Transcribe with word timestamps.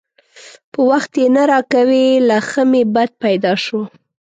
په 0.71 0.79
وخت 0.89 1.11
یې 1.21 1.27
نه 1.35 1.43
راکوي؛ 1.51 2.07
له 2.27 2.37
ښه 2.49 2.63
مې 2.71 2.81
بد 2.93 3.09
پیدا 3.23 3.53
شو. 3.65 3.81